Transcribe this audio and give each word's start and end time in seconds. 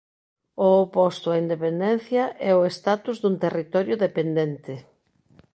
O 0.65 0.67
oposto 0.85 1.27
á 1.33 1.35
independencia 1.43 2.23
é 2.49 2.51
o 2.59 2.61
status 2.77 3.17
dun 3.23 3.35
territorio 3.45 3.95
dependente. 4.05 4.73